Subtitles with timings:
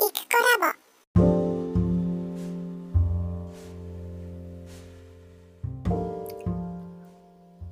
[0.00, 1.20] イクコラボ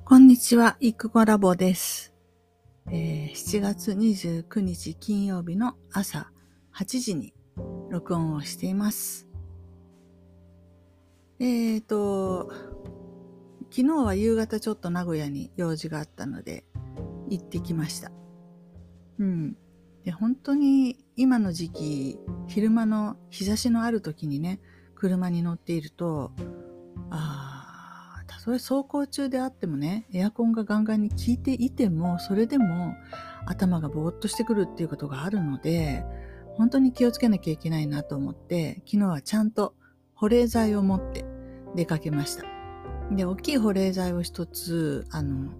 [0.05, 2.13] こんにちは、イクコラボです。
[2.91, 6.31] えー7月29日金曜日の朝
[6.75, 7.33] 8時に
[7.89, 9.27] 録音をしています。
[11.39, 12.51] えーと、
[13.71, 16.63] 昨日は夕方ちょっと名古屋に用事があったので
[17.29, 18.11] 行ってきました。
[19.17, 19.57] うん。
[20.03, 24.61] で、本当に今の時期、昼間の日差しのある時にね、
[24.95, 26.31] 車に乗っていると、
[27.09, 32.95] ああ、たとえ走行中であってもね、エアコンがガンガンに効いていても、それでも
[33.45, 36.05] 頭がぼーっとしてくるっていうことがあるので、
[36.55, 39.75] 本当に気をつけなきゃいけないなと思って、昨日はちゃんと
[40.13, 41.25] 保冷剤を持って
[41.75, 42.45] 出かけました。
[43.11, 45.51] で、大きい保冷剤を一つ、あの、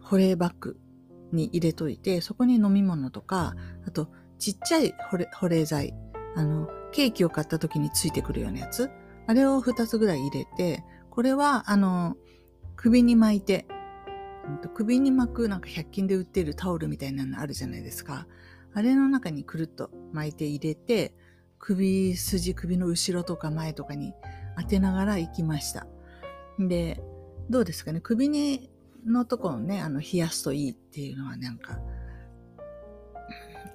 [0.00, 0.78] 保冷バッグ
[1.32, 5.94] に入れといて、そこに飲み物とか、あと、ちっちゃい保冷保冷剤、
[6.34, 8.90] あの、ケーキを買った時についてくるようなやつ、
[9.26, 12.16] あれを二つぐらい入れて、これは、あの、
[12.74, 13.66] 首に巻いて、
[14.74, 18.26] 首に巻くなんか100均で売ってるタオルみたいなのあるじゃないですか。
[18.72, 21.14] あれの中にくるっと巻いて入れて、
[21.58, 24.14] 首筋、首の後ろとか前とかに
[24.58, 25.86] 当てながら行きました。
[26.58, 27.02] で、
[27.50, 28.00] どうですかね？
[28.00, 28.70] 首に
[29.04, 31.78] のところをね、あの、冷やすといいっていうのはなんか、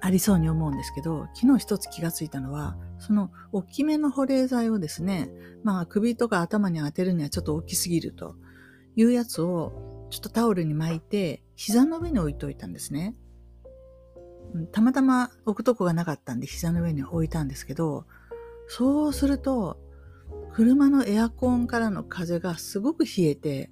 [0.02, 5.32] ありそうに思うんですけど、昨日一つ気がついたのは、その大きめの保冷剤をですね、
[5.64, 8.36] まあ首とか頭に当てるにはちょっと大きすぎると
[8.96, 13.16] いうやつをちょっとタオルに巻いて膝の上に置いといたんですね。
[14.72, 18.06] たまたま置くとこがなかったんで膝の上に置いたんですけど、
[18.68, 19.80] そうすると
[20.54, 23.72] 車のエアコンからの風がすごく冷えて、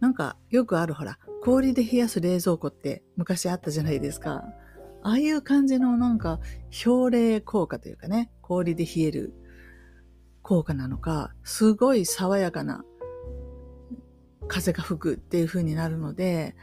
[0.00, 4.44] なんかよくあるほら、氷で冷やす冷蔵庫って昔あったじゃないですか。
[5.02, 6.40] ああいう感じのなんか
[6.84, 9.34] 氷冷効果というかね、氷で冷える
[10.42, 12.84] 効果なのか、すごい爽やかな
[14.48, 16.56] 風が吹くっていう風になるので、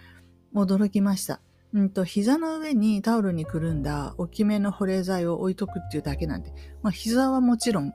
[0.54, 1.42] 驚きました。
[1.74, 7.94] うんと、膝の上にタオルにくるんだ大きめの保冷剤を置いとくっていうだけなんで、まあ膝はもちろん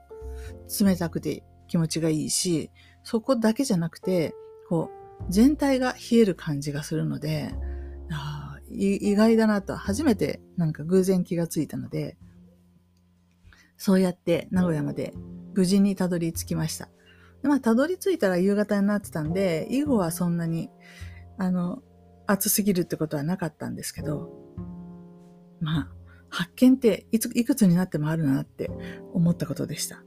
[0.79, 2.69] 冷たくて気持ちがいいし、
[3.03, 4.33] そこだけじゃなくて、
[4.69, 7.53] こう、全体が冷える感じがするので、
[8.73, 12.17] 意外だなと、初めてなんか偶然気がついたので、
[13.77, 15.13] そうやって名古屋まで
[15.55, 16.89] 無事にたどり着きました。
[17.43, 20.69] まあ、たどり着いたら夕方になってたんで、以後はそんなに、
[21.37, 21.81] あの、
[22.27, 24.31] 暑すぎるってことはなかったんですけど、
[25.59, 25.89] まあ、
[26.29, 28.69] 発見っていつ、いくつになってもあるなって
[29.13, 30.03] 思ったことでした。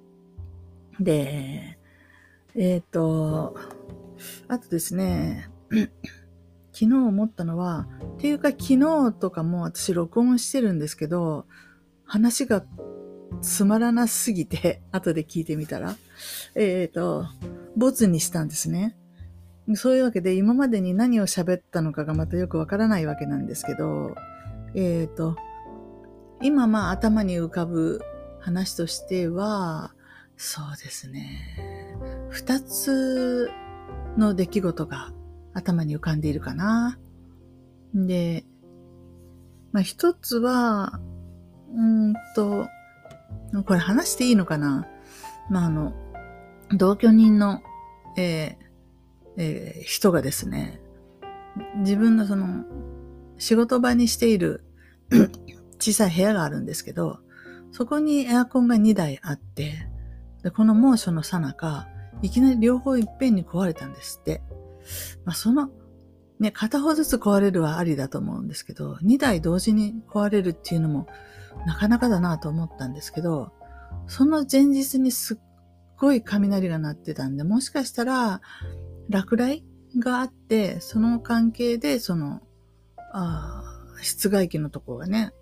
[1.00, 1.78] で、
[2.54, 3.56] えっ、と、
[4.48, 5.48] あとですね、
[6.74, 7.86] 昨日思ったのは、
[8.16, 11.46] っていうか昨日とかも私録音してるんですけど、
[12.04, 12.64] 話が
[13.40, 15.94] つまらなすぎて、 後で聞いてみたら、
[16.56, 17.26] えっ、と、
[17.76, 18.96] ボツにしたんですね。
[19.74, 24.14] そういうわけで今までに何を喋ったのかがまたよくわからないわけなんですけど、
[24.74, 25.36] えっ、と、
[26.42, 28.00] 今まあ頭に浮かぶ
[28.40, 29.94] 話としては、
[30.36, 31.96] そうですね。
[32.30, 33.48] 二つ
[34.18, 35.12] の出来事が
[35.54, 36.98] 頭に浮かんでいるかな。
[37.94, 38.44] で、
[39.72, 41.00] まあ一つは、
[41.74, 42.68] うんと、
[43.66, 44.86] これ話していいのかな
[45.48, 45.94] まああの、
[46.76, 47.62] 同居人の、
[48.16, 48.64] えー
[49.36, 50.80] えー人がですね、
[51.76, 52.64] 自分のその、
[53.38, 54.64] 仕事場にしている
[55.78, 57.18] 小さい部屋があるんですけど、
[57.72, 59.88] そこにエアコンが2台あって、
[60.42, 61.86] でこの猛暑の最中、
[62.22, 64.42] いきなり両方いっぺんに壊れたんですって。
[65.24, 65.70] まあ、その、
[66.40, 71.06] ね、片方ずつ壊れるはありだと思うんですけど、2台同時に壊れるっていうのも
[71.66, 73.52] なかなかだなと思ったんですけど、
[74.06, 75.38] その前日にすっ
[75.96, 78.40] ごい雷が鳴ってたんで、もしかしたら
[79.08, 79.64] 落雷
[79.98, 82.40] があって、その関係で、その、
[83.12, 83.62] あ
[84.02, 85.32] 室外機のとこがね、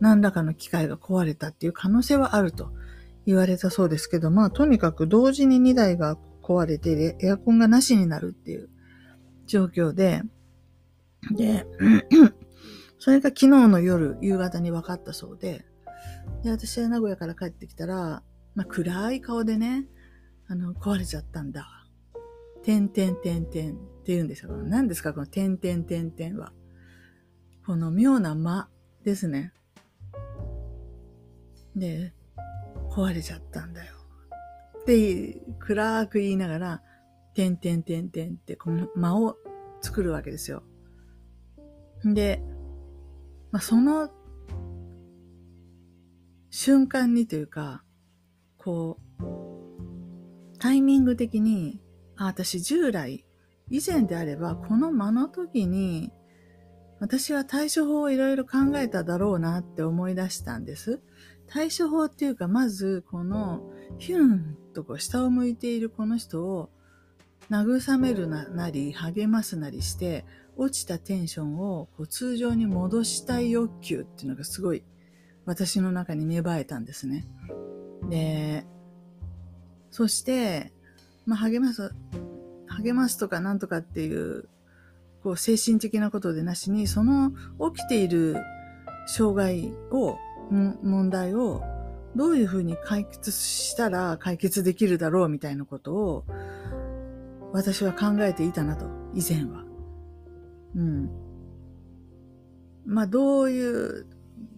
[0.00, 2.72] 何らかの機械が壊れたっていう可能性はあると
[3.26, 8.68] 言われたそうですけど、まあとにかく同時に2台が壊れて、エアコンがなしになるっていう
[9.46, 10.22] 状況で、
[11.36, 11.66] で、
[12.98, 15.64] それが昨日の夜、夕方に分かったそうで、
[16.42, 18.22] で、私は名古屋から帰ってきたら、
[18.54, 19.86] まあ暗い顔でね、
[20.48, 21.86] あの、壊れちゃったんだ。
[22.62, 24.50] てんてんてんてんって言うんですよ。
[24.50, 26.52] 何ですかこのてんてんてんてんは。
[27.64, 28.68] この妙な間
[29.04, 29.52] ですね。
[31.74, 32.12] で、
[32.90, 33.94] 壊れちゃったんだよ。
[34.80, 36.82] って、暗く言いながら、
[37.36, 39.36] てんてんてんてんって、この間を
[39.82, 40.62] 作るわけですよ。
[42.02, 42.42] で、
[43.52, 44.08] まあ、その
[46.48, 47.84] 瞬間にというか、
[48.56, 51.78] こう、タイミング的に、
[52.16, 53.26] あ、私従来、
[53.68, 56.10] 以前であれば、この間の時に、
[57.00, 61.02] 私は対処法をいろいろ考えただろうなって思い出したんです。
[61.46, 66.70] 対処法っていうか、まず、この、ヒュンとこう下を向いているこの人を
[67.50, 70.24] 慰めるなり、励ますなりして、
[70.56, 74.82] 落ちたテンションをこう通常に戻したい欲求っていうのがすごい
[75.44, 77.26] 私の中に芽生えたんですね。
[78.08, 78.66] で、
[79.90, 80.72] そして、
[81.24, 81.94] まあ、励ます、
[82.68, 84.48] 励ますとかなんとかっていう、
[85.22, 87.32] こう精神的なことでなしに、その
[87.72, 88.36] 起きている
[89.06, 90.16] 障害を、
[90.50, 91.62] 問題を
[92.14, 96.24] どういうふうに解決したら解決できるだろうみたいなことを
[97.52, 99.64] 私は考えていたなと、以前は。
[100.74, 101.10] うん。
[102.84, 104.06] まあどういう、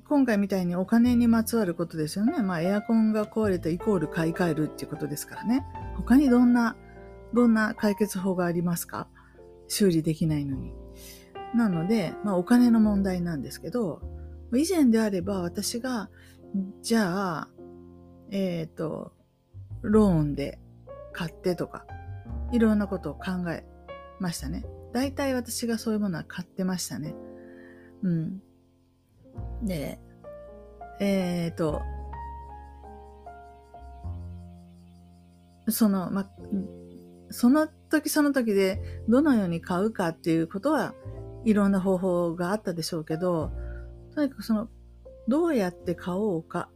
[0.06, 2.42] 今回みたいにお金にまつわることですよね。
[2.42, 5.64] まあエアコンが壊れたイコール買い替えるっていうことですからね。
[5.96, 6.76] 他にどんな、
[7.34, 9.08] どんな解決法がありますか？
[9.68, 10.72] 修理できないのに。
[11.54, 14.00] なので、まあお金の問題なんですけど、
[14.54, 16.08] 以前であれば私が、
[16.82, 17.48] じゃあ、
[18.30, 19.12] えっ、ー、と、
[19.82, 20.58] ローンで
[21.12, 21.86] 買ってとか、
[22.52, 23.64] いろんなことを考え
[24.20, 24.64] ましたね。
[24.92, 27.14] 大体私がそういうものは買ってましたね。
[28.02, 28.42] うん。
[29.62, 30.00] で、
[31.00, 31.82] えっ、ー、と、
[35.68, 36.30] その、ま、
[37.30, 40.94] その時その時でどのように買うかっていうことは
[41.44, 43.52] いろんな方法があったでしょうけど、
[44.14, 44.68] とにかくその、
[45.28, 46.70] どうやって買おうか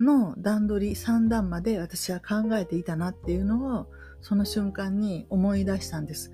[0.00, 3.86] の段取り3段まで私は考えていたなっていうのを
[4.20, 6.32] その瞬間に思い出したんです。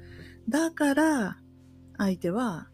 [0.49, 1.39] だから、
[1.97, 2.69] 相手は、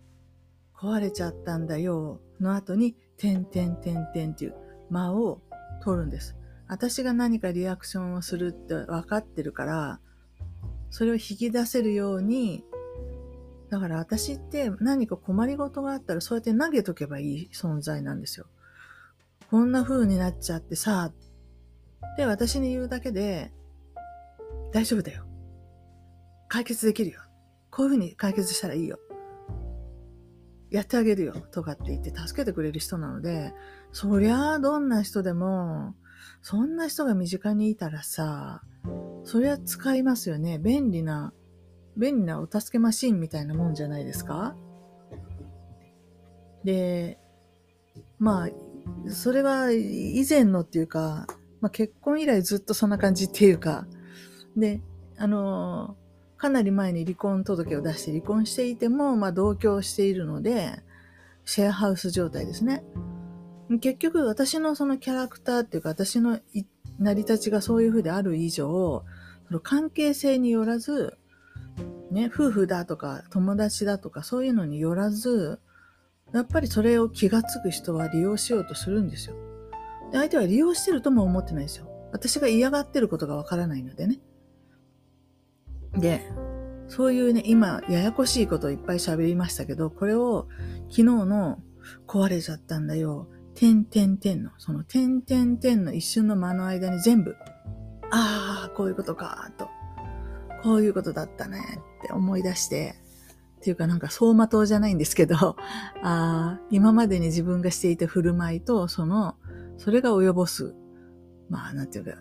[0.75, 4.55] 壊れちゃったんだよ、の後に、てんてんてんてんっていう
[4.91, 5.41] 間を
[5.83, 6.37] 取るんです。
[6.67, 10.01] 私が何かリアクションをするって分かってるから、
[10.91, 12.65] それを引き出せるように、
[13.71, 18.47] だから私って何か困りごとがあったらそうやって投げとけばいい存在なんですよ。
[19.51, 21.13] こんな風になっちゃってさ、
[22.17, 23.53] で、私に言うだけで、
[24.73, 25.25] 大丈夫だよ。
[26.49, 27.21] 解決できるよ。
[27.71, 28.99] こういうふうに解決したらいいよ。
[30.71, 31.35] やってあげるよ。
[31.53, 33.53] とかって言って助けてくれる人なので、
[33.93, 35.95] そりゃあどんな人でも、
[36.41, 38.63] そんな人が身近にいたらさ、
[39.25, 40.59] そりゃ使いますよね。
[40.59, 41.33] 便利な、
[41.97, 44.57] 便利なお助けマシンみたいなもんじゃないですか
[46.65, 47.19] で、
[48.19, 51.27] まあ、それは以前のっていうか、
[51.61, 53.87] まあ、結婚以来ずっとそんな感じっていうか、
[54.57, 54.81] で、
[55.17, 55.97] あの、
[56.37, 60.83] かなり前に離婚届を出して離婚していても、まあ同居しているので、
[61.45, 62.85] シェアハウス状態ですね。
[63.81, 66.41] 結局私のそのキャラクターっていうか私の
[66.99, 69.05] 成り立ちがそういう風である以上、
[69.49, 71.17] その関係性によらず、
[72.11, 75.61] ね、夫婦だとか友達だとかそういうのによらず、
[76.33, 79.37] やっぱりそれを気がつく人は利用しようとするんですよ。
[80.11, 81.89] で相手は利用してるとも思ってないですよ。
[82.13, 84.21] 私が嫌がってることがわからないのでね。
[85.97, 86.23] で、
[86.89, 90.49] そういうね、今、ややこしいことをいっぱい喋りましたけど、これを
[90.91, 91.59] 昨日の
[92.07, 93.29] 壊れちゃったんだよ。
[93.55, 97.37] 点点点の、その点点点の一瞬の間の間に全部、
[98.11, 99.69] ああ、こういうことか、と。
[100.63, 101.59] こういうことだったね、
[102.05, 102.95] って思い出して、
[103.57, 105.57] っていうかなんか走馬灯じゃないんですけど、 あ
[106.03, 109.37] あ、今までに自分がしていた振る舞いと、その、
[109.79, 110.75] それが及ぼす、
[111.49, 112.13] まあ、なんていうか、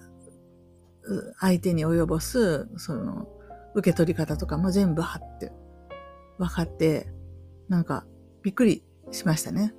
[1.39, 3.27] 相手に及ぼす、その、
[3.73, 5.51] 受け取り方とかも全部はって
[6.37, 7.07] 分かって、
[7.69, 8.05] なんか
[8.43, 9.73] びっくりしましたね。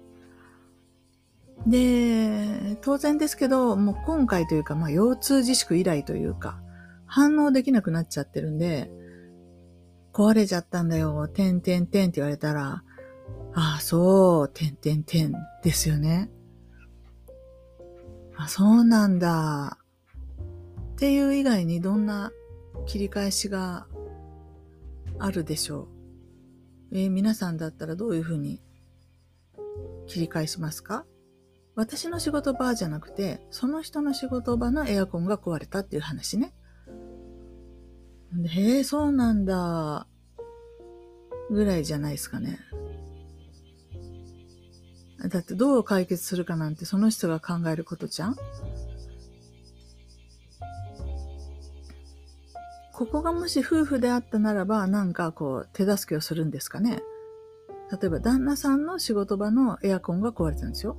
[1.67, 6.61] で、当然ですけど、もう今回というか、まあ腰痛自粛以来というか、
[7.07, 8.91] 反応できなくなっちゃってるんで、
[10.13, 12.83] 壊れちゃったんだよ、てんてんてんって言われたら、
[13.55, 16.31] ああ、そう、てんてんてんですよね。
[18.37, 19.79] あ、そうなんだ。
[20.93, 22.33] っていう以外にどんな
[22.87, 23.87] 切り返しが
[25.19, 25.89] あるでしょ
[26.93, 26.97] う。
[26.99, 28.61] えー、皆さんだったらどういうふうに
[30.07, 31.07] 切り返しますか？
[31.75, 36.55] 私の仕事場じゃなくて、その人の仕事場のエアコンが壊れたっていう話ね。
[38.47, 40.07] へえ、そうなんだ。
[41.51, 42.59] ぐらいじゃないですかね。
[45.29, 48.37] だってどう解決するかなんてその人が考えることじゃん？
[52.93, 57.03] ここがもし夫婦であったならば、なんかこう、手助けをするんですかね。
[57.91, 60.97] 例えば、旦那さんの仕事場のエアコンが壊れたんですよ。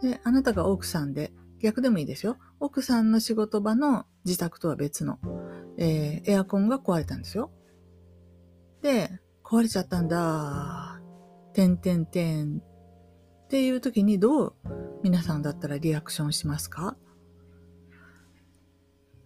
[0.00, 2.38] で、あなたが奥さんで、逆でもいいですよ。
[2.58, 5.18] 奥さんの仕事場の自宅とは別の、
[5.78, 7.52] えー、エアコンが壊れたんですよ。
[8.82, 11.00] で、壊れちゃったんだ。
[11.52, 12.62] てんてんてん。
[13.44, 14.54] っていう時にどう
[15.02, 16.96] 皆さんだったらリアクションしますか？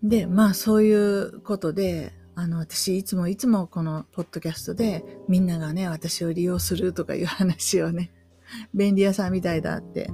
[0.08, 8.12] で、まあそういうことで、あの、私いつもいつもこのポッドキャストでみんながね、私を利用するとかいう話をね、
[8.74, 10.10] 便利屋さんみたいだって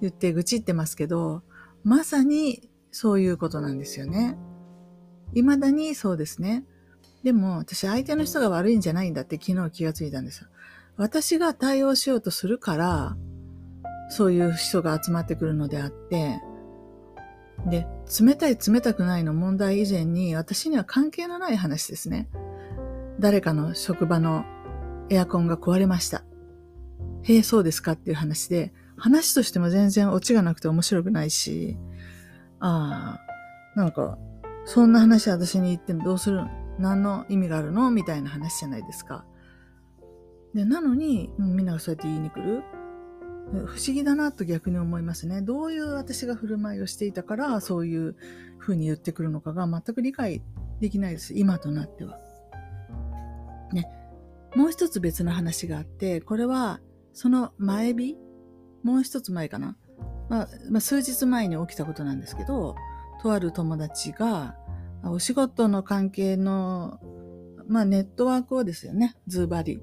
[0.00, 1.42] 言って愚痴ってますけど、
[1.82, 4.38] まさにそういうことなんですよね。
[5.34, 6.64] 未だにそうですね。
[7.24, 10.48] でも私相手の人が悪いんじゃないんだって昨日気がついたんですよ。
[10.96, 13.16] 私が対応しようとするから、
[14.10, 16.40] そういう人が集まってくるのであって、
[17.66, 17.86] で、
[18.20, 22.28] 冷たい冷たくないの問題以前に私には関係のない話ですね。
[23.20, 24.44] 誰かの職場の
[25.08, 26.24] エアコンが壊れました。
[27.22, 31.78] へえ、そうですかっていう話で、話としても全然オチがなくて面白くないし、
[32.60, 33.18] あ
[33.74, 34.18] あ、なんか、
[34.66, 36.42] そんな話私に言ってもどうする
[36.78, 37.90] 何の意味があるの？
[37.90, 39.24] みたいな話じゃないですか。
[40.54, 42.62] で、なのに、みんながそうやって言いに来る。
[43.52, 45.42] 不思議だなと逆に思いますね。
[45.42, 48.16] どういう私が振る舞いをしていたから、そういう
[48.58, 50.42] 風に言ってくるのかが全く理解
[50.80, 51.34] できないです。
[51.34, 52.18] 今となっては。
[53.72, 53.88] ね。
[54.56, 56.80] もう一つ別の話があって、これは、
[57.12, 58.16] その前日
[58.82, 59.76] もう一つ前かな。
[60.28, 62.76] まあ、まあ、数日前に起きたことなんですけど、
[63.22, 64.56] とある友達が、
[65.04, 66.98] お仕事の関係の、
[67.66, 69.80] まあ、ネットワークをですよね、ズバリ。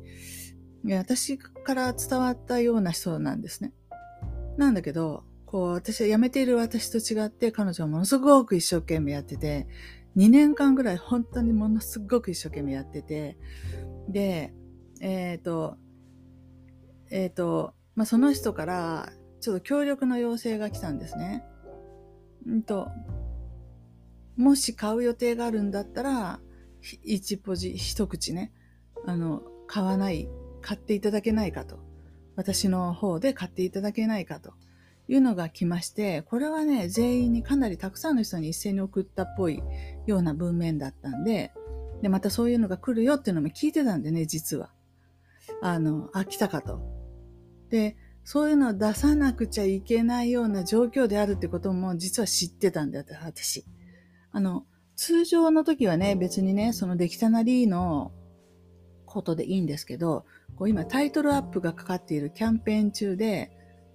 [0.84, 3.74] 私から伝わったような人なんですね。
[4.58, 9.68] なんだけど、こう、私は辞めている私と違って、彼女はものすごく一生懸命やってて、
[10.18, 13.38] 2年間ぐらい本当にものすごく一生懸命やってて、
[14.10, 14.54] で、
[15.00, 15.78] えっ、ー、と、
[17.10, 21.44] えっ、ー、と、まあ、その人から、ちょっと協力の要請が来たんですね。
[22.48, 22.90] うんと、
[24.38, 26.40] もし買う予定があるんだったら、
[27.04, 28.52] 一ポジ、一口ね、
[29.06, 30.30] あの、買わない
[30.62, 31.80] 買っていただけないかと。
[32.36, 34.54] 私の方で買っていただけないかと
[35.08, 39.62] いうのが来まして、これはね、全員にかなりたくさんの人に一斉に送ったっぽい
[40.08, 41.52] ような文面だったんで、
[42.02, 44.72] で、またそういうのが来るよっていうのも聞いてたんでね、実は。
[45.62, 46.82] あの、あ、来たかと。
[47.70, 53.66] で、そういうのを出さなくちゃいけないような状況であるってことも実は知ってたんだよ、私。
[54.32, 54.66] あの、
[54.96, 58.12] 通常の時はね、別にね、その出来たなりの
[59.06, 60.26] ことでいいんですけど、
[60.62, 63.50] こう今タイトルアップがかかっているキャンペーン中で、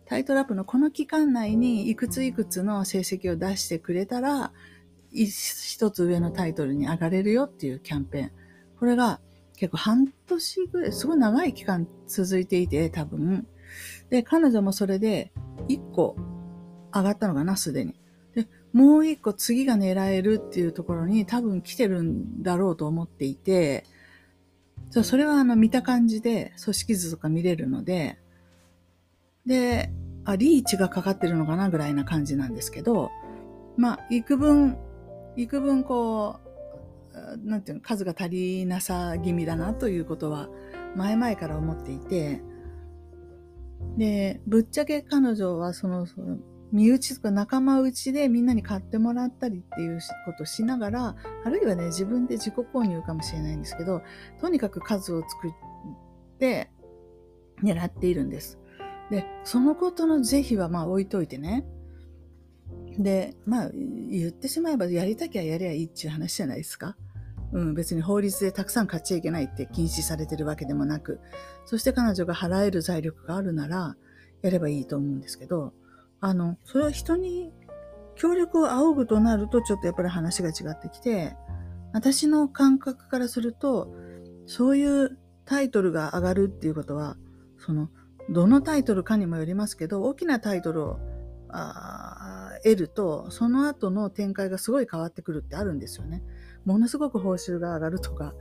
[0.04, 4.52] タイトルアップのこの期間内にいくついくつの成績を出してくれたら、
[5.12, 8.30] 一つ上のタイトルに上がれるよっていうキャンペーン。
[8.80, 9.20] これが
[9.56, 13.46] 結構半年ぐらい、すごい長い期間続いていて、多分。
[14.10, 15.30] で、彼女もそれで
[15.68, 16.16] 1個
[16.92, 17.94] 上がったのかな、すでに。
[18.34, 23.84] で、もう1個次が狙えるっていうところに多分来てるんだろうと思っていて、
[24.90, 28.18] そう、それはあの見た感じで組織図とか見れるので、
[29.44, 29.90] で、
[30.24, 33.10] あ、リーチがかかってるのかなぐらいな感じなんですけど、
[33.76, 34.76] まあ、幾分、
[35.36, 36.46] 幾分こう、
[37.48, 40.48] なんていうの、数が足りなさ気味だなということは、
[40.96, 42.42] 前々から思っていて、
[43.96, 46.38] で、ぶっちゃけ彼女はその、その
[46.72, 54.02] 身内とか仲間内でみんなに買ってもらったりっていうことをしながら、あるいはね、自分で自己購入かもしれないんですけど、
[54.40, 55.52] とにかく数を作っ
[56.38, 56.70] て
[57.62, 58.58] 狙っているんです。
[59.10, 61.64] で、そのことの是非はまあ置いといてね。
[62.98, 66.96] で、まあ、言ってしまえばやりたきゃやりゃいいっていう話じゃないですか。
[67.52, 71.20] うん、別に法律でたくさん買っちゃいけないって禁止されてるわけでもなく、
[71.64, 73.96] そして彼女が払える財力があるなら、
[74.42, 75.72] やればいいと思うんですけど、
[76.26, 77.52] あの、それは人に
[78.16, 81.36] 協力を仰ぐとなると、ちょっとやっぱり話が違ってきて、
[81.92, 83.94] 私の感覚からすると、
[84.44, 87.16] そういうタイトルが上がるっていうことは、
[87.58, 87.90] その、
[88.28, 90.98] どのタイトルかにもよりますけど、大きなタイトルを
[92.64, 96.24] 得ると、その後の展開がすごい変わってくるってあるんですよね。
[96.64, 98.34] ものすごく報酬が上がるとか、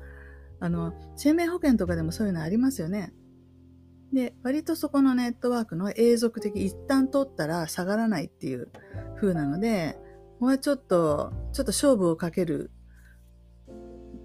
[0.59, 3.13] あの、生命保険とかでもそういうのありますよね。
[4.15, 8.69] で、割とそこのネットワークの永続的、一旦取ったら下がらないっていう
[9.19, 9.97] 風なので、
[10.39, 12.71] ここはちょっと、ちょっと勝負をかける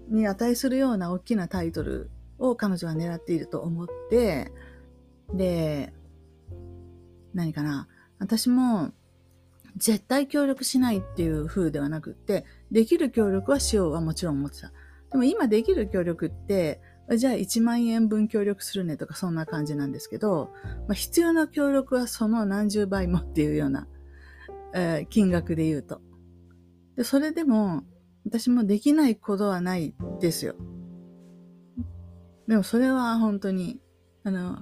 [0.09, 4.53] に値するような大きなタイトルを彼女は狙っていると思って、
[5.33, 5.91] で、
[7.33, 7.89] 何かな。
[8.17, 8.91] 私も
[9.75, 14.71] 絶対協力しないっていう風ではなくって、できる協力はしようはもちろん思ってた。
[15.11, 16.79] でも今できる協力って、
[17.17, 20.51] じゃあ1万円分協力するねとかそんな感じなんですけど、
[20.87, 23.87] まあ、必要な協力はその何十倍もっていうような、
[24.73, 26.01] えー、金額で言うと。
[26.95, 27.83] で、それでも
[28.25, 30.55] 私もできないことはないですよ。
[32.47, 33.79] でもそれは本当に、
[34.23, 34.59] あの、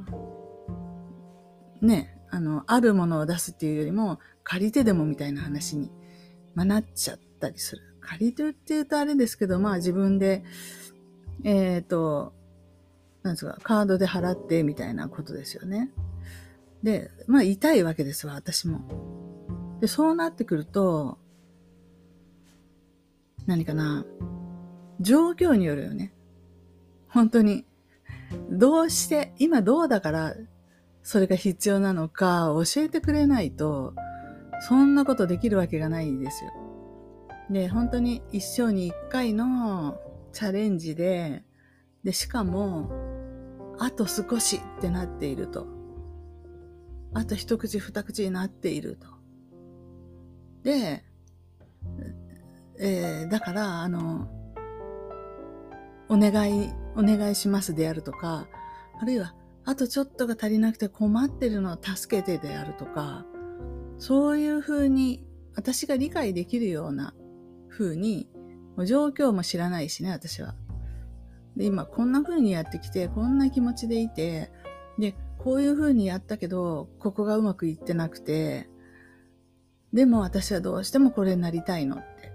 [1.81, 5.91] ね、あの、あるものを出すっていうよりも、借りてでもみたいな話に、
[6.55, 7.81] まあ、なっちゃったりする。
[7.99, 10.43] 借りてって言うとあれですけど、まあ自分で、
[11.43, 12.33] えっ、ー、と、
[13.23, 15.91] なんですか、カードで払ってみたいなことですよね。
[16.83, 18.81] で、まあ痛いわけですわ、私も。
[19.81, 21.17] で、そうなってくると、
[23.45, 24.05] 何かな、
[25.01, 26.13] 状況によるよね。
[27.07, 27.65] 本当に。
[28.51, 30.35] どうして、今どうだから
[31.03, 33.95] それが必要なのか教えてくれないと、
[34.67, 36.51] そんなことできるわけがないですよ。
[37.49, 39.99] で、本当に一生に一回の
[40.33, 41.43] チャレンジで、
[42.03, 42.91] で、しかも、
[43.79, 45.67] あと少しってなっていると。
[47.13, 49.07] あと一口二口になっていると。
[50.63, 51.03] で、
[52.77, 54.27] えー、だから、あの、
[56.07, 58.47] お願い、お願いしますであるとか、
[59.01, 59.33] あるいは、
[59.65, 63.25] あとちょっとが足りなくて困ってるのを助けてであるとか、
[63.97, 67.13] そういうふうに私が理解できるような
[67.67, 68.29] ふうに、
[68.75, 70.55] もう状況も知らないしね、私は。
[71.59, 74.49] で、今こんな風にやってきて、こんな気持ちでいて、
[74.97, 78.69] で、こういう風にやったけど、ここがうまくいってなくて、
[79.93, 82.31] でも私はどうしてもこれになりたいのって。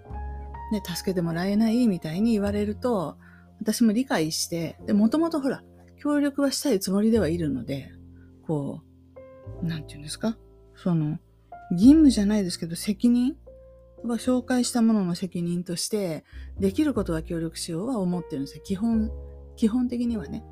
[0.72, 3.16] ね、助けてもらえないみたいに言われると、
[3.60, 5.62] 私も理解して、で、もともとほら、
[5.98, 7.92] 協力はしたいつもりではいるので、
[8.46, 8.82] こ
[9.62, 10.36] う、なんて言うんですか？
[10.74, 11.18] その、
[11.70, 13.36] 義務じゃないですけど、責任
[14.08, 16.24] は紹介したものの責任として、
[16.58, 18.62] できることは協力しようは思ってるんですよ。
[18.64, 19.10] 基本、
[19.56, 20.44] 基本的にはね。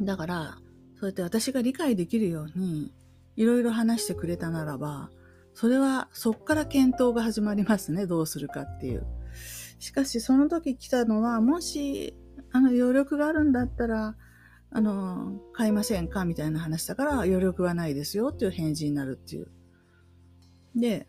[0.00, 0.58] だから、
[0.94, 2.94] そうやって私が理解できるように、
[3.36, 5.10] いろいろ話してくれたならば、
[5.54, 8.06] それはそっから検討が始まりますね。
[8.06, 9.06] どうするかっていう。
[9.78, 12.16] しかし、その時来たのは、もし、
[12.52, 14.16] あの、余力があるんだったら、
[14.70, 16.24] あの、買いませんか？
[16.24, 19.48] みたいな話だから、余力はないですよっていう返事になるっていう。
[20.74, 21.06] で、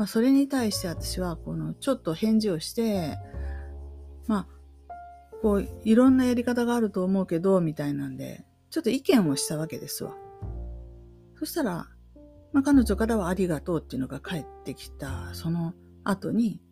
[0.00, 3.18] まあ、それに対して私は、この、ちょっと返事をして、
[4.26, 4.94] まあ、
[5.42, 10.16] こう、いろんなやり方があると思うけど、みたいなんで、ちょっと意見をしたわけですわ。
[11.34, 11.90] そしたら、
[12.54, 16.62] まあ、彼女からはありがとうっていうのが返ってきた、その後に、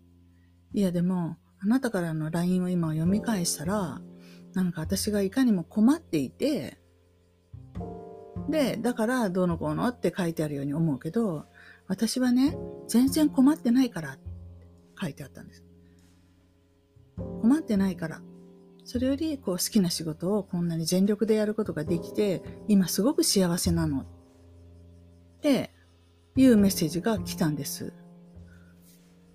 [0.72, 4.00] いやでも、あなたからの LINE を今読み返したら、
[4.54, 6.78] なんか私がいかにも困っていて、
[8.48, 11.44] で、だからどうのこうのって書いてあるように思うけど、
[11.88, 14.20] 私はね、全然困ってないからって
[15.00, 15.64] 書いてあったんです。
[17.42, 18.20] 困ってないから。
[18.84, 24.02] それより、こう、好きな仕事をこんなに全力でやることができて、今すごく幸せなの。
[24.02, 24.04] っ
[25.40, 25.74] て
[26.36, 27.92] いうメッセージが来たんです。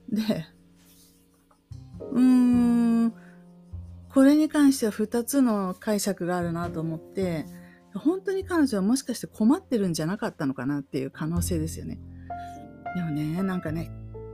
[0.09, 0.45] で、
[2.11, 3.13] うーん、
[4.09, 7.45] これに関しては2つの解釈があるなと思って、
[7.95, 11.99] 本当に彼女はもしかして困ってるんじゃなかったのかなっていう可能性ですよね。
[12.95, 13.91] でもね、なんかね、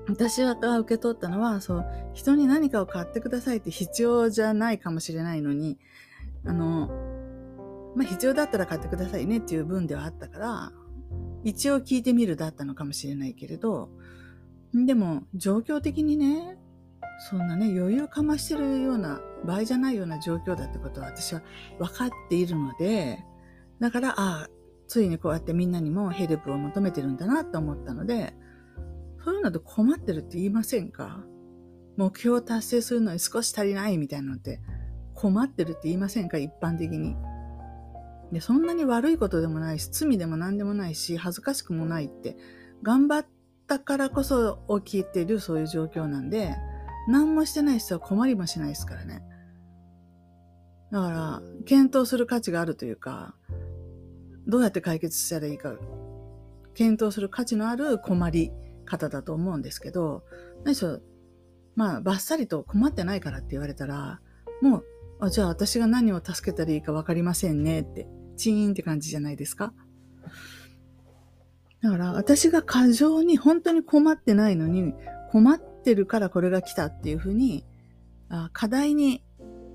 [0.08, 5.78] 私が受け取ったのは、そう、人に何かを買ってくださいって必要じゃないかもしれないのに、
[6.46, 6.88] あの、
[7.96, 10.72] まあ、必要だったら買ってくださいねっていう分ではあったから、
[11.44, 13.90] 一応聞いてみるだったのかもしれないけれど、
[14.74, 16.58] でも、状況的にね、
[17.30, 21.42] そんなね、余裕かましてるような場合じゃないような状況だってことは私は
[21.78, 23.20] 分かっているので、
[23.80, 24.48] だから、ああ、
[24.88, 28.34] ついにこうやってみんなにもヘルプを求めてるんだなと思ったので、
[29.24, 31.24] そういうので困ってるって言いませんか？
[31.98, 34.62] 目標を達成するのに少し足りないみたいなのって
[35.14, 36.38] 困ってるって言いませんか？
[36.38, 37.16] 一般的に。
[38.32, 42.38] で、そんなに悪いことでもないし、罪でも何でもないし、恥ずかしくもないって、
[42.84, 43.28] 頑張っ
[43.68, 46.56] たからこそ起きているそういう状況なんで、
[47.08, 49.24] 何もしてない人は困りもしないですからね。
[50.92, 53.34] だから、検討する価値があるというか、
[54.48, 55.74] どうやって解決したらいいか、
[56.76, 58.52] 検討する価値のある困り
[58.90, 60.24] 方だと思うんですけど、
[60.66, 61.00] 何しろ、
[61.76, 64.20] まあ、ばっさりと困ってないからって言われたら、
[64.62, 64.86] もう、
[65.22, 69.74] あじゃあ私が何を助けたらいいかわかりませんねって、チーンって感じじゃないですか。
[71.82, 74.94] だから私が過剰に本当に困ってないのに
[75.32, 77.66] 困ってるからこれが来たっていうふうに
[78.28, 79.24] あ課題に、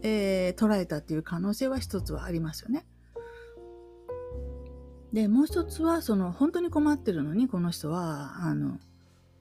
[0.03, 2.87] えー、捉えたっていう可能性は一つはありますよね。
[5.13, 8.79] で、もう一つはその本当に困ってるのにこの人はあの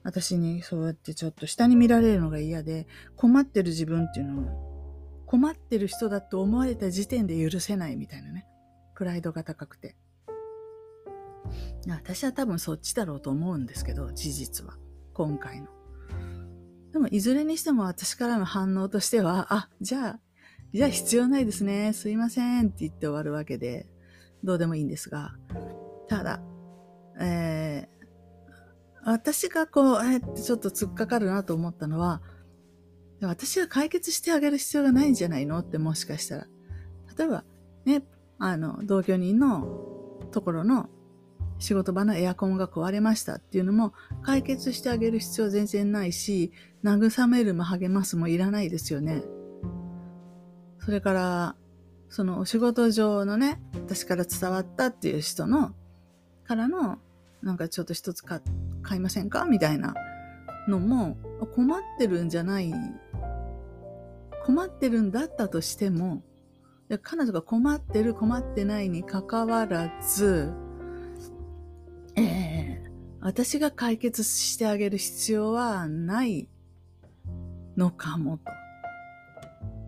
[0.04, 2.86] 私にそうやってちょっと下に見られるのが嫌で
[3.16, 8.46] 困ってる自分っていうのを困ってる人だと思われた時点で許せないみたいなね。
[8.94, 9.96] プライドが高くて。
[11.88, 14.76] 私は多分そっちだろうと思うんですけど、事実は。
[15.12, 15.68] 今回の。
[16.92, 20.20] でも、いずれにしても私からの反応としては、あ、じゃあ、
[20.72, 21.92] じゃあ必要ないですね。
[21.92, 23.88] すいませんって言って終わるわけで、
[24.42, 25.34] どうでもいいんですが、
[26.08, 26.40] ただ、
[27.20, 27.93] えー、
[29.04, 32.22] 私がこう、あえ、てちょっと突っかかるなと思ったのは、
[33.20, 36.46] 私が解決してあげる必要がないんじゃないのってもしかしたら。
[37.16, 37.44] 例えば、
[37.84, 38.02] ね、
[38.38, 40.88] あの、同居人のところの
[41.58, 49.22] 仕事場のエアコンが壊れましたっていうのも解決してあげる必要全然ないし、慰めるも励ますもいらないですよね。
[50.80, 51.56] それから、
[52.08, 55.74] そのお仕事上のね、私から伝わったっていう人の、
[56.44, 56.98] からの、
[57.42, 58.22] なんかちょっと一つ
[58.84, 59.46] 買いませんか？
[59.46, 59.94] みたいな
[60.68, 61.16] のも、
[61.54, 62.72] 困ってるんじゃない、
[64.44, 66.22] 困ってるんだったとしても、
[67.02, 70.52] 彼女が困ってる困ってないに関わらず、
[72.14, 76.48] ええー、私が解決してあげる必要はない
[77.76, 78.44] のかもと。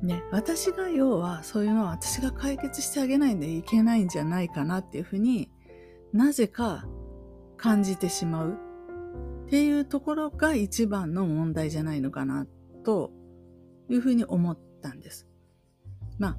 [0.03, 5.51] ね、私が要はそういうのは私が解決してあげないんでいけないんじゃないかなっていうふうに
[6.13, 6.87] なぜか
[7.57, 8.59] 感じてしまう
[9.47, 12.47] っていうところが一番の問題じゃないのかな
[12.85, 13.13] と
[13.89, 15.27] いうふうに思ったんです。
[16.19, 16.37] まあ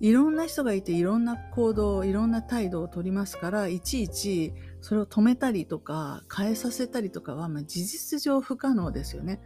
[0.00, 9.40] いろんな人がいていろんな行動、いろんな態度をとりますから、いちいちそれを止めたりとか変えさせたりとかは、まあ、事実上不可能ですよね。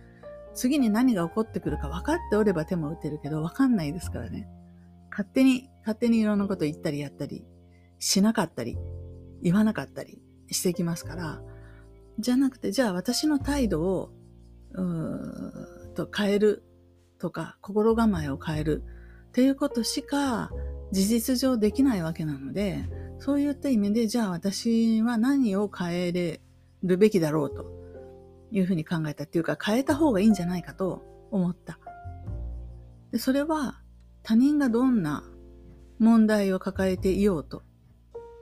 [0.54, 4.48] 次に何が起こってくるか分かっておれば手も打てるけど分かんないですからね。
[5.10, 7.44] 勝手に、勝手にいろんなこと言ったりやったり、
[7.98, 8.78] しなかったり、
[9.42, 11.42] 言わなかったりしてきますから、
[12.18, 14.10] じゃなくて、じゃあ私の態度を、
[14.72, 16.64] うーと変える
[17.18, 18.82] とか、心構えを変える
[19.28, 20.50] っていうことしか
[20.92, 22.84] 事実上できないわけなので、
[23.18, 26.40] そういった意味で、じゃあ私は何を変えれ
[26.82, 27.66] るべきだろうと
[28.50, 31.78] いうふうに考えたっていうか、変えた方がいいんじゃないかと思った。
[33.10, 33.80] でそれは
[34.22, 35.24] 他人がどんな
[35.98, 37.62] 問題を抱えていようと、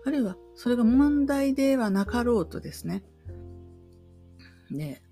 [0.04, 3.04] あるいはそれが問題ではなかろうとですね。
[4.76, 5.02] で、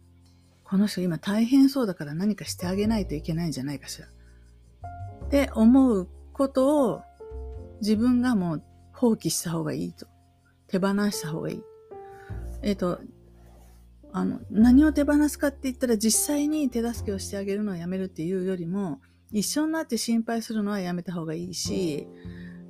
[0.65, 4.09] この人今大変そうだから何かしてあげないといけないんじゃないかしら。
[5.27, 7.03] って思うことを
[7.81, 10.07] 自分がもう放棄した方がいいと。
[10.69, 11.63] 手放した方がいい。
[12.63, 13.01] えっ、ー、と、
[14.13, 19.01] あの、何を手放すかって言ったら実際に手助けをしてあげるのをやめるっていうよりも、
[19.33, 22.09] 一緒になって心配するのはやめた方がいいし、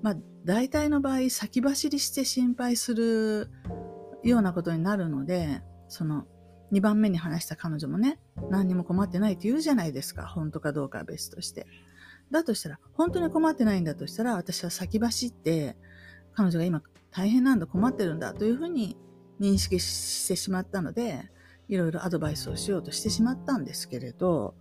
[0.03, 3.51] まあ、大体の場合、先走りして心配する
[4.23, 6.27] ようなことになるので、その、
[6.73, 8.19] 2番目に話した彼女もね、
[8.51, 10.27] 何にも困ってないって言うじゃないですか。
[10.27, 11.67] 本当かどうかは別として。
[12.31, 15.77] だとしたら、本当に困ってないんだとしたら、私は先走って、
[16.33, 18.97] 彼女が今大変なんだ、困ってるんだというふうに
[19.41, 21.31] 認識してしまったので、
[21.69, 24.55] いろいろアドバイスをしようとしてしまったんですけれど、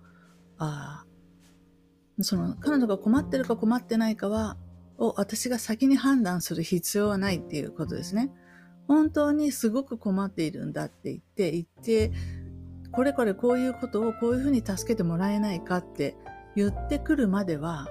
[0.58, 1.06] あ
[2.22, 4.58] その彼女が困ってるか困ってないかは、
[4.98, 8.32] を私が先に判断する必要はないっていうことですね。
[8.90, 12.12] 本当にすごく困っているんだって言って、言って、
[12.92, 16.18] これこれこういうことをこういうふうに助けてもらえないかって
[16.56, 17.88] 言ってくるまでは、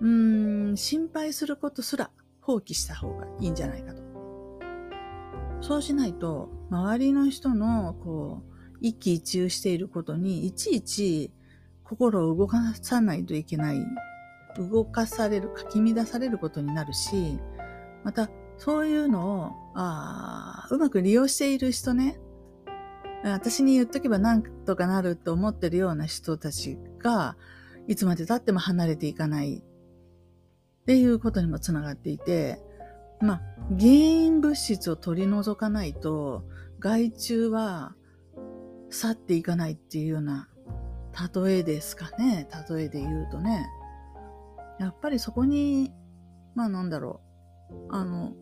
[0.00, 4.02] うーん、心配することすら放棄した方がいいんじゃないかと。
[5.60, 11.30] そうしないと、周りの人の、こう、一喜一憂していることに、いちいち
[11.84, 13.84] 心を動かさないといけない、
[14.58, 17.38] 動かされる、かき乱されることになるし、
[18.02, 22.18] また、そういうのを、あうまく利用している人ね、
[23.24, 27.36] 私に言っとけばなんとかなると思ってるような人たちが、
[27.86, 32.60] いつまで経っても離れていかないっていうことにもつながっていて、
[33.20, 33.42] まあ、
[33.78, 36.44] 原因物質を取り除かないと、
[36.78, 37.94] 害虫は
[38.90, 40.48] 去っていかないっていうような
[41.34, 42.48] 例えですかね。
[42.68, 43.66] 例えで言うとね。
[44.78, 45.92] やっぱりそこに、
[46.54, 47.20] まあなんだろ
[47.70, 47.74] う。
[47.90, 48.34] あの、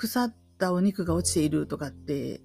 [0.00, 2.40] 腐ったお肉が落ちているとかって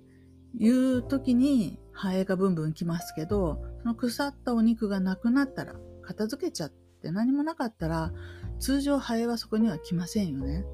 [0.57, 8.11] いう時にハエがブンブン来ますけど、その腐ったお肉がなくなったら、片付けちゃって何もなかったら、
[8.59, 10.65] 通常ハエはそこには来ませんよね。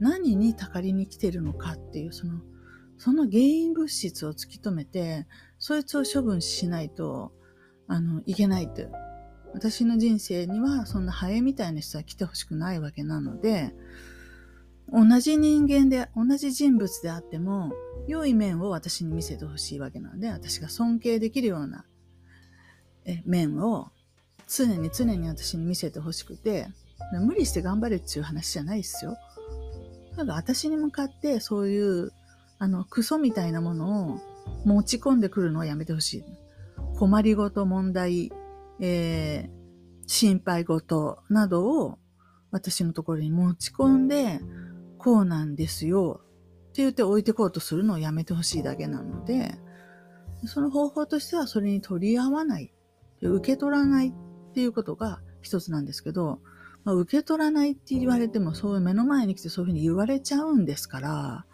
[0.00, 2.42] 何にたかりに来てるのかっていう、その、
[2.98, 5.26] その原因物質を突き止めて、
[5.58, 7.32] そいつを処分しないと、
[7.86, 8.82] あの、いけないと。
[9.54, 13.74] 私の人生にはそんなハエみたいな人は来てほしくないわけなので、
[14.92, 17.72] 同じ人間で、同じ人物であっても、
[18.06, 21.84] 良い面を私に見せてほしいわけなので、私が尊敬できるような
[23.26, 23.90] 面を
[24.48, 26.68] 常に常に私に見せてほしくて、
[27.20, 29.16] 無理して頑張れっていう話じゃないですよ。
[30.16, 32.12] ただ私に向かってそういう、
[32.58, 34.20] あの、クソみたいなものを
[34.64, 36.24] 持ち込んでくるのをやめてほしい。
[36.98, 38.32] 困りごと、問題、
[38.80, 41.98] えー、心配事などを
[42.50, 44.40] 私のところに持ち込んで、
[44.98, 46.20] こうなんですよ
[46.70, 49.54] って言って置いてこうとするのをやめてほしいだけなので、
[50.46, 52.72] その方法としてはそれに取り合わない、
[53.20, 54.12] 受け取らないっ
[54.54, 56.40] ていうことが一つなんですけど、
[56.84, 61.44] まあ、受け取らないって言われてもそういう目の前に来てそういうふうに言われちゃうんですから、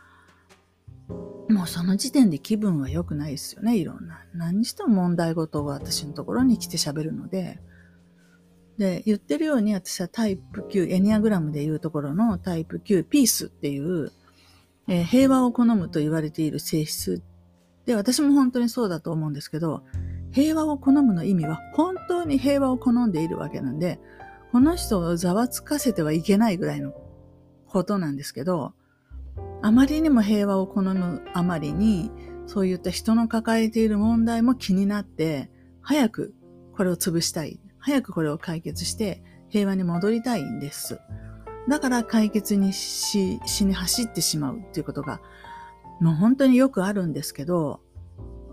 [1.49, 4.25] もうその時点で気分は良くないですよね、いろんな。
[4.35, 7.61] 何にしても問題事が私のところに来て喋るので。
[8.79, 14.13] で、言ってるように私はタイプ9、エニアグラムで言うところのタイプ9、ピースっていう、
[14.89, 17.23] えー、平和を好むと言われている性質
[17.87, 19.83] で、私も本当にそうだと思うんですけど、
[20.33, 24.01] 平和を好むの意味は本当に平和を好んでいるわけなんで、
[24.53, 26.93] この人をざわつかせてはいけないぐらいの
[27.69, 28.73] ことなんですけど、
[29.63, 32.11] あまりにも平和を好むあまりに、
[32.47, 36.35] そういった人の抱えている問題も気になって、早く
[36.77, 37.61] これを潰したい。
[37.85, 41.01] 早くこれを解決して平和に戻りたいんです。
[41.69, 45.21] だから解決にし、しに走ってしまうっていうことが、
[46.01, 47.81] もう本当によくあるんですけど、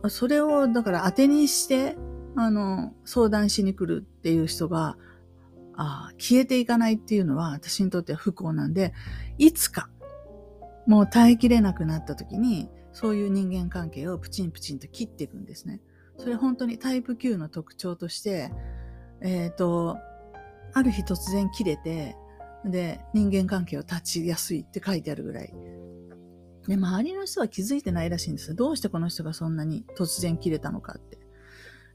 [0.10, 1.96] それをだから当てにして、
[2.36, 4.98] あの、相談しに来るっていう人が、
[5.78, 8.94] あ消えていかないっていうのは私にとっては不幸なんで、
[9.38, 9.90] いつか
[10.86, 15.80] もう耐えきれなくなった時に、そういう人間関係をプチンプチンと切っていくんですね。
[16.18, 18.52] それ本当にタイプ9の特徴として、
[19.22, 19.98] えっ、ー、と、
[20.74, 22.16] ある日突然切れて、
[22.66, 25.54] で、人間関係を断ちやすいって書いてあるぐらい。
[26.68, 28.56] で、周りの人は気づいてないらしいんです。
[28.56, 31.18] どうしてこの人がそんなに突然切れたのかって。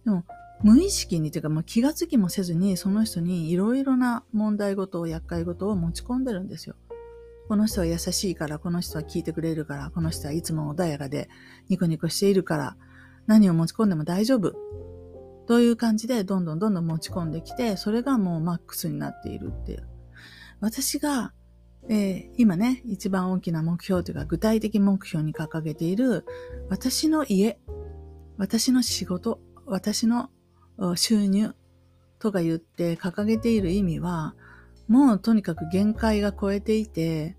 [0.04, 0.24] でも、
[0.62, 6.74] 無意識にというか、もう気がつきもせずに、その人にいろいろな問題事を、厄介事を持ち込んでるんですよ。
[7.48, 11.28] この人は優しいから、この人は聞いてくれるから、この人はいつも穏やかで
[11.68, 12.76] ニコニコしているから、
[13.26, 14.54] 何を持ち込んでも大丈夫。
[15.46, 19.86] という感じで、どんどんどんどん持ち込んできて、それがもうマックスになっているっていう。
[20.60, 21.32] 私が、
[21.88, 26.24] えー、今ね、一番大きな目標というか、具体的目標に掲げている、
[26.68, 27.58] 私の家、
[28.38, 30.30] 私の仕事、私の
[30.96, 31.54] 収入
[32.18, 34.34] とか言って掲げている意味は、
[34.88, 37.36] もうとにかく限界が超えていて、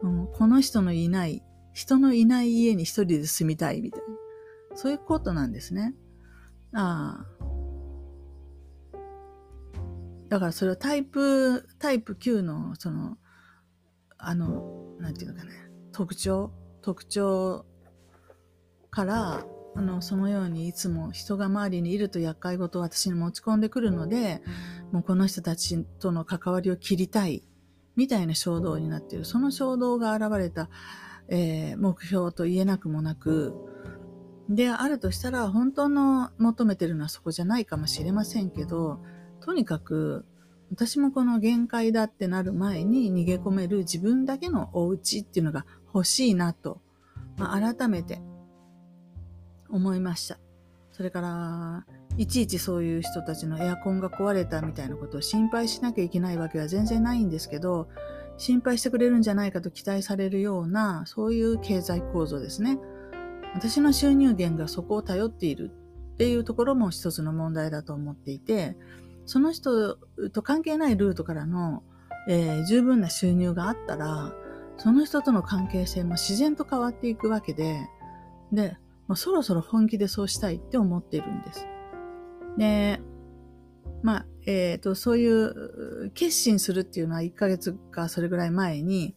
[0.00, 1.42] うん、この人のいない、
[1.74, 4.76] 人のいない家に一人で住みたいみたいな。
[4.76, 5.94] そういうことなんですね。
[6.74, 7.32] ああ。
[10.28, 13.18] だからそれはタイプ、タイプ9の、その、
[14.16, 15.52] あの、なんていうのかね、
[15.92, 17.66] 特徴、特徴
[18.90, 24.42] から、あの、そのようにいつも人が周りにいると厄介事を私に持ち込んでくるので、
[24.90, 27.42] もうこの人たちとの関わりを切りたい、
[27.96, 29.24] みたいな衝動になっている。
[29.26, 30.70] その衝動が現れた、
[31.28, 33.54] えー、目標と言えなくもなく、
[34.48, 39.00] であるとしたら、本当の求めてるのはそこじゃないかもしれませんけど、
[39.40, 40.24] とにかく、
[40.70, 46.80] 私もこの限界だってなる前に逃げ込める自分だけのお家っていうのが欲しいなと、
[47.36, 48.22] まあ、改めて
[49.68, 50.38] 思いました。
[50.92, 51.86] それから、
[52.18, 57.88] いちいちそういう人たちのエアコンが壊れたみたいなことを心配しなきゃいけないわけは全然ないんですけど、
[58.36, 62.78] 心配してくれるんじゃないかと期待されるような、そういう経済構造ですね。
[63.54, 65.70] 私の収入源がそこを頼っている
[66.14, 68.76] っていうところも一つの問題だと思っていて、
[69.26, 69.96] その人
[70.32, 71.82] と関係ないルートからの、
[72.28, 74.32] えー、十分な収入があったら、
[74.78, 77.88] その人との関係性も自然と変わっていくわけで、
[78.52, 81.66] で、まあ、そろそろ本気でそうしたいって思っているんです。
[82.58, 83.00] で、
[84.02, 89.14] まあ、えっ、ー、と、そういう決心するっていうのは1ヶ月かそれぐらい前に、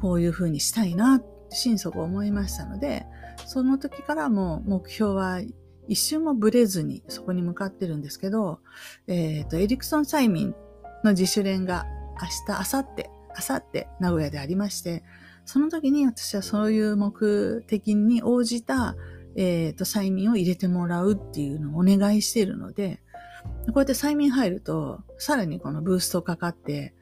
[0.00, 3.06] こういうふうにしたいな心底思いましたので、
[3.46, 5.40] その時からも目標は
[5.88, 8.60] 一瞬もブレずにそこに向かってるんですけど、
[9.06, 10.54] えっ、ー、と、エリクソン催眠
[11.04, 11.86] の自主練が
[12.20, 13.08] 明日、明後日、
[13.50, 15.02] 明後日、名古屋でありまして、
[15.44, 18.94] その時に私はそういう目的に応じた
[19.34, 23.00] えっ、ー、と、催眠を入れてもらうっていうのをお願いしているので、
[23.66, 26.94] こうやって催眠入ると、さらにこのブーストかかって、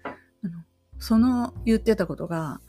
[0.98, 2.60] その言ってたことが、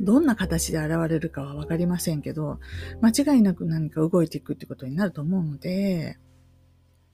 [0.00, 2.60] どんな形で現れるかはわかりませんけど、
[3.02, 6.18] 間違いなく何か動いていくってことになると思うので、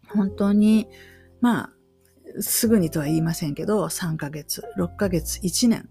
[0.09, 0.89] 本当に、
[1.41, 1.71] まあ、
[2.41, 5.89] すぐにとは言いませんけど、3ヶ月、6ヶ月、1年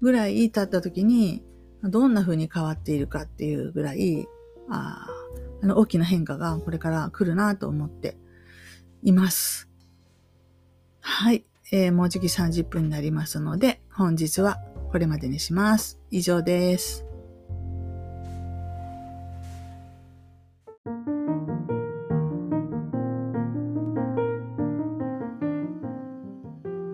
[0.00, 1.42] ぐらい経った時に、
[1.82, 4.26] どんな風に変わっているかっていうぐらい、
[4.70, 5.06] あ
[5.62, 8.16] あの大きな変化がこれから来るなと思って
[9.02, 9.68] います。
[11.00, 11.44] はい。
[11.70, 14.58] えー、もうじき30分になりますので、本日は
[14.90, 15.97] これまでにします。
[16.10, 17.04] 以上です。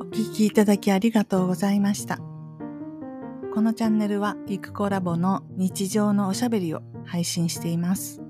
[0.00, 2.18] お聞きいただきありがとうございました。
[3.54, 8.20] このチャンネルは、ゆくコラボの日常のおしゃべりを配信しています。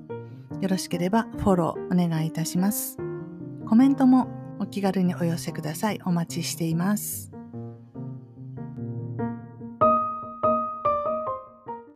[0.61, 2.97] よろしければフォローお願いいたします。
[3.67, 4.27] コメントも
[4.59, 5.99] お気軽にお寄せください。
[6.05, 7.34] お待ちしています。